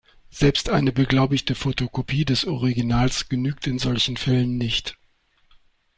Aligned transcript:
Selbst 0.31 0.67
eine 0.69 0.91
beglaubigte 0.91 1.53
Fotokopie 1.53 2.25
des 2.25 2.45
Originals 2.47 3.29
genügt 3.29 3.67
in 3.67 3.77
solchen 3.77 4.17
Fällen 4.17 4.57
nicht. 4.57 4.97